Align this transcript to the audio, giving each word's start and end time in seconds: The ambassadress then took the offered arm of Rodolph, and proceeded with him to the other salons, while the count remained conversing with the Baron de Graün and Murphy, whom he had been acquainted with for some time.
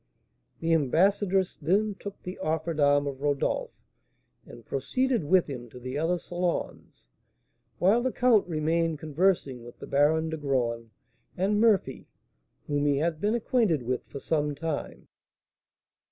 The 0.61 0.73
ambassadress 0.73 1.57
then 1.61 1.93
took 1.93 2.23
the 2.23 2.39
offered 2.39 2.79
arm 2.79 3.05
of 3.05 3.21
Rodolph, 3.21 3.69
and 4.47 4.65
proceeded 4.65 5.25
with 5.25 5.45
him 5.45 5.69
to 5.69 5.79
the 5.79 5.95
other 5.99 6.17
salons, 6.17 7.05
while 7.77 8.01
the 8.01 8.11
count 8.11 8.47
remained 8.47 8.97
conversing 8.97 9.63
with 9.63 9.77
the 9.77 9.85
Baron 9.85 10.29
de 10.31 10.37
Graün 10.37 10.89
and 11.37 11.61
Murphy, 11.61 12.07
whom 12.65 12.87
he 12.87 12.97
had 12.97 13.21
been 13.21 13.35
acquainted 13.35 13.83
with 13.83 14.03
for 14.07 14.17
some 14.17 14.55
time. 14.55 15.07